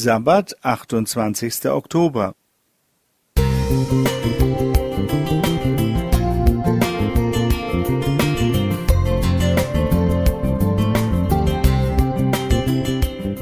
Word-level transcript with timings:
Sabbat, 0.00 0.54
28. 0.62 1.70
Oktober. 1.70 2.36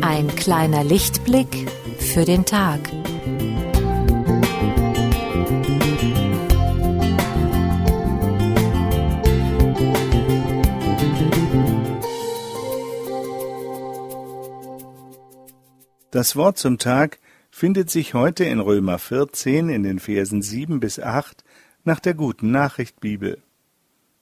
Ein 0.00 0.34
kleiner 0.36 0.82
Lichtblick 0.82 1.70
für 1.98 2.24
den 2.24 2.46
Tag. 2.46 2.80
Das 16.16 16.34
Wort 16.34 16.56
zum 16.56 16.78
Tag 16.78 17.18
findet 17.50 17.90
sich 17.90 18.14
heute 18.14 18.44
in 18.44 18.58
Römer 18.58 18.98
14 18.98 19.68
in 19.68 19.82
den 19.82 19.98
Versen 19.98 20.40
7 20.40 20.80
bis 20.80 20.98
8 20.98 21.44
nach 21.84 22.00
der 22.00 22.14
guten 22.14 22.50
Nachricht 22.50 23.00
Bibel. 23.00 23.42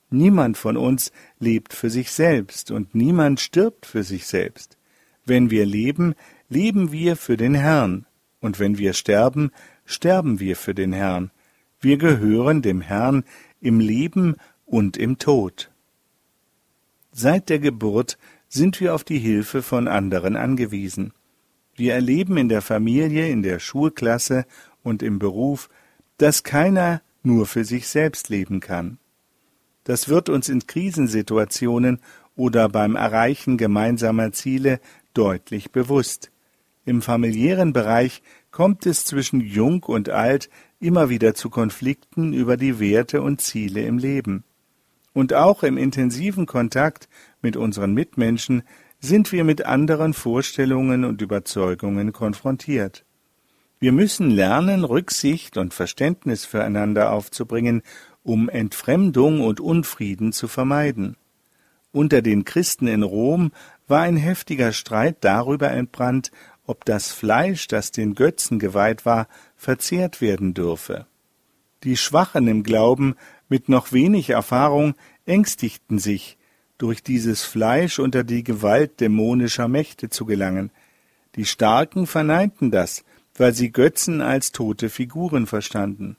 Niemand 0.09 0.57
von 0.57 0.75
uns 0.75 1.13
lebt 1.39 1.71
für 1.71 1.89
sich 1.89 2.11
selbst 2.11 2.69
und 2.69 2.95
niemand 2.95 3.39
stirbt 3.39 3.85
für 3.85 4.03
sich 4.03 4.27
selbst. 4.27 4.77
Wenn 5.23 5.51
wir 5.51 5.65
leben, 5.65 6.15
leben 6.49 6.91
wir 6.91 7.15
für 7.15 7.37
den 7.37 7.55
Herrn, 7.55 8.05
und 8.41 8.59
wenn 8.59 8.77
wir 8.77 8.91
sterben, 8.91 9.51
sterben 9.85 10.41
wir 10.41 10.57
für 10.57 10.75
den 10.75 10.91
Herrn. 10.91 11.31
Wir 11.79 11.97
gehören 11.97 12.61
dem 12.61 12.81
Herrn 12.81 13.23
im 13.61 13.79
Leben 13.79 14.35
und 14.65 14.97
im 14.97 15.17
Tod. 15.17 15.71
Seit 17.13 17.47
der 17.47 17.59
Geburt 17.59 18.17
sind 18.49 18.81
wir 18.81 18.93
auf 18.93 19.05
die 19.05 19.19
Hilfe 19.19 19.61
von 19.61 19.87
anderen 19.87 20.35
angewiesen. 20.35 21.13
Wir 21.75 21.93
erleben 21.93 22.37
in 22.37 22.49
der 22.49 22.61
Familie, 22.61 23.29
in 23.29 23.43
der 23.43 23.59
Schulklasse 23.59 24.45
und 24.81 25.03
im 25.03 25.19
Beruf, 25.19 25.69
dass 26.17 26.43
keiner 26.43 27.01
nur 27.21 27.45
für 27.45 27.65
sich 27.65 27.87
selbst 27.87 28.29
leben 28.29 28.61
kann. 28.61 28.97
Das 29.83 30.07
wird 30.07 30.29
uns 30.29 30.49
in 30.49 30.65
Krisensituationen 30.65 31.99
oder 32.35 32.69
beim 32.69 32.95
Erreichen 32.95 33.57
gemeinsamer 33.57 34.31
Ziele 34.31 34.79
deutlich 35.13 35.71
bewusst. 35.71 36.31
Im 36.85 37.01
familiären 37.01 37.73
Bereich 37.73 38.21
kommt 38.51 38.85
es 38.85 39.05
zwischen 39.05 39.41
Jung 39.41 39.83
und 39.83 40.09
Alt 40.09 40.49
immer 40.79 41.09
wieder 41.09 41.33
zu 41.33 41.49
Konflikten 41.49 42.33
über 42.33 42.57
die 42.57 42.79
Werte 42.79 43.21
und 43.21 43.41
Ziele 43.41 43.81
im 43.81 43.97
Leben. 43.97 44.43
Und 45.13 45.33
auch 45.33 45.63
im 45.63 45.77
intensiven 45.77 46.45
Kontakt 46.45 47.09
mit 47.41 47.57
unseren 47.57 47.93
Mitmenschen 47.93 48.63
sind 49.05 49.31
wir 49.31 49.43
mit 49.43 49.65
anderen 49.65 50.13
Vorstellungen 50.13 51.05
und 51.05 51.21
Überzeugungen 51.21 52.11
konfrontiert. 52.11 53.05
Wir 53.79 53.91
müssen 53.91 54.31
lernen, 54.31 54.83
Rücksicht 54.83 55.57
und 55.57 55.73
Verständnis 55.73 56.45
füreinander 56.45 57.11
aufzubringen, 57.11 57.81
um 58.23 58.49
Entfremdung 58.49 59.41
und 59.41 59.59
Unfrieden 59.59 60.31
zu 60.31 60.47
vermeiden. 60.47 61.17
Unter 61.91 62.21
den 62.21 62.43
Christen 62.43 62.87
in 62.87 63.03
Rom 63.03 63.51
war 63.87 64.01
ein 64.01 64.17
heftiger 64.17 64.73
Streit 64.73 65.17
darüber 65.21 65.71
entbrannt, 65.71 66.31
ob 66.65 66.83
das 66.83 67.11
Fleisch, 67.11 67.67
das 67.67 67.91
den 67.91 68.15
Götzen 68.15 68.59
geweiht 68.59 69.05
war, 69.05 69.27
verzehrt 69.55 70.19
werden 70.19 70.53
dürfe. 70.53 71.05
Die 71.83 71.95
Schwachen 71.95 72.47
im 72.47 72.63
Glauben 72.63 73.15
mit 73.47 73.69
noch 73.69 73.91
wenig 73.91 74.31
Erfahrung 74.31 74.95
ängstigten 75.25 75.99
sich, 75.99 76.37
durch 76.77 77.03
dieses 77.03 77.43
Fleisch 77.43 77.99
unter 77.99 78.23
die 78.23 78.43
Gewalt 78.43 78.99
dämonischer 78.99 79.67
Mächte 79.67 80.09
zu 80.09 80.25
gelangen. 80.25 80.71
Die 81.35 81.45
Starken 81.45 82.07
verneinten 82.07 82.71
das, 82.71 83.03
weil 83.35 83.53
sie 83.53 83.71
Götzen 83.71 84.21
als 84.21 84.51
tote 84.51 84.89
Figuren 84.89 85.47
verstanden. 85.47 86.17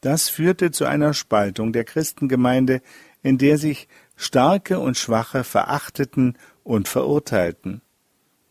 Das 0.00 0.28
führte 0.28 0.70
zu 0.70 0.84
einer 0.84 1.14
Spaltung 1.14 1.72
der 1.72 1.84
Christengemeinde, 1.84 2.82
in 3.22 3.38
der 3.38 3.58
sich 3.58 3.88
Starke 4.16 4.78
und 4.78 4.96
Schwache 4.96 5.44
verachteten 5.44 6.36
und 6.62 6.88
verurteilten. 6.88 7.80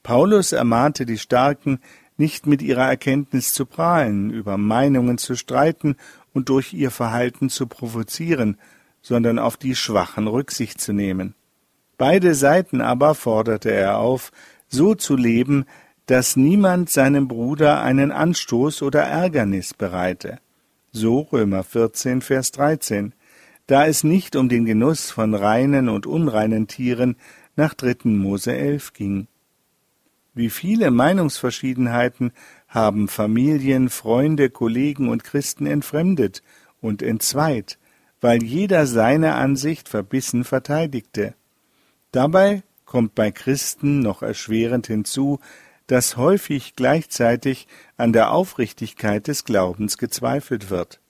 Paulus 0.02 0.52
ermahnte 0.52 1.06
die 1.06 1.18
Starken, 1.18 1.80
nicht 2.18 2.46
mit 2.46 2.62
ihrer 2.62 2.88
Erkenntnis 2.88 3.54
zu 3.54 3.66
prahlen, 3.66 4.30
über 4.30 4.58
Meinungen 4.58 5.18
zu 5.18 5.36
streiten 5.36 5.96
und 6.34 6.50
durch 6.50 6.74
ihr 6.74 6.92
Verhalten 6.92 7.50
zu 7.50 7.68
provozieren, 7.68 8.58
sondern 9.04 9.38
auf 9.38 9.58
die 9.58 9.76
Schwachen 9.76 10.28
Rücksicht 10.28 10.82
zu 10.82 10.94
nehmen. 10.94 11.36
Beide 12.00 12.34
Seiten 12.34 12.82
aber 12.82 13.14
forderte 13.14 13.70
er 13.70 14.00
auf, 14.00 14.32
so 14.68 14.96
zu 14.96 15.16
leben, 15.16 15.66
dass 16.08 16.36
niemand 16.36 16.90
seinem 16.90 17.28
Bruder 17.28 17.84
einen 17.84 18.12
Anstoß 18.12 18.82
oder 18.82 19.04
Ärgernis 19.04 19.76
bereite. 19.76 20.40
So 20.92 21.20
Römer 21.20 21.64
14, 21.64 22.22
Vers 22.22 22.52
13, 22.52 23.14
da 23.68 23.86
es 23.86 24.04
nicht 24.04 24.36
um 24.36 24.50
den 24.50 24.66
Genuss 24.66 25.12
von 25.12 25.36
reinen 25.36 25.90
und 25.90 26.06
unreinen 26.08 26.68
Tieren 26.68 27.16
nach 27.56 27.74
3. 27.74 28.10
Mose 28.10 28.56
11 28.56 28.94
ging. 28.94 29.28
Wie 30.34 30.50
viele 30.50 30.92
Meinungsverschiedenheiten 30.92 32.32
haben 32.68 33.08
Familien, 33.08 33.90
Freunde, 33.90 34.50
Kollegen 34.50 35.10
und 35.10 35.24
Christen 35.24 35.68
entfremdet 35.68 36.42
und 36.82 37.04
entzweit, 37.04 37.78
weil 38.24 38.42
jeder 38.42 38.88
seine 38.88 39.36
Ansicht 39.36 39.90
verbissen 39.90 40.46
verteidigte. 40.46 41.34
Dabei 42.14 42.64
kommt 42.86 43.16
bei 43.16 43.32
Christen 43.32 44.00
noch 44.00 44.22
erschwerend 44.22 44.88
hinzu, 44.88 45.42
dass 45.88 46.16
häufig 46.16 46.78
gleichzeitig 46.78 47.68
an 47.98 48.14
der 48.14 48.32
Aufrichtigkeit 48.32 49.28
des 49.28 49.44
Glaubens 49.44 49.98
gezweifelt 49.98 50.70
wird. 50.70 51.02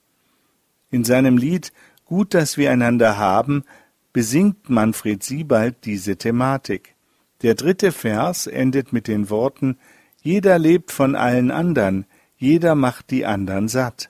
In 0.90 1.03
seinem 1.03 1.38
Lied 1.38 1.72
Gut, 2.06 2.34
dass 2.34 2.57
wir 2.57 2.72
einander 2.72 3.18
haben, 3.19 3.63
besingt 4.12 4.72
Manfred 4.72 5.24
Siebald 5.24 5.85
diese 5.85 6.18
Thematik. 6.18 6.95
Der 7.44 7.53
dritte 7.53 7.91
Vers 7.91 8.47
endet 8.47 8.91
mit 8.91 9.07
den 9.07 9.30
Worten 9.30 9.78
Jeder 10.24 10.57
lebt 10.57 10.91
von 10.91 11.16
allen 11.16 11.51
andern, 11.51 12.06
jeder 12.38 12.74
macht 12.74 13.12
die 13.12 13.24
andern 13.24 13.68
satt. 13.68 14.09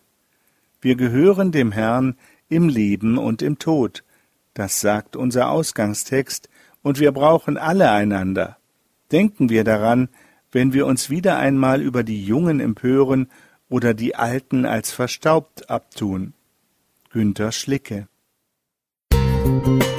Wir 0.80 0.96
gehören 0.96 1.52
dem 1.52 1.74
Herrn 1.74 2.16
im 2.54 2.70
Leben 2.70 3.18
und 3.18 3.42
im 3.42 3.60
Tod. 3.60 4.04
Das 4.54 4.82
sagt 4.82 5.16
unser 5.16 5.50
Ausgangstext, 5.50 6.50
und 6.82 7.00
wir 7.00 7.12
brauchen 7.12 7.58
alle 7.58 7.92
einander. 7.92 8.58
Denken 9.12 9.50
wir 9.50 9.64
daran, 9.64 10.10
wenn 10.52 10.74
wir 10.74 10.86
uns 10.86 11.10
wieder 11.10 11.38
einmal 11.38 11.82
über 11.82 12.04
die 12.04 12.24
Jungen 12.26 12.60
empören 12.60 13.30
oder 13.70 13.94
die 13.94 14.16
Alten 14.16 14.66
als 14.66 14.92
verstaubt 14.92 15.70
abtun. 15.70 16.34
Günter 17.10 17.52
Schlicke 17.52 18.08
Musik 19.46 19.93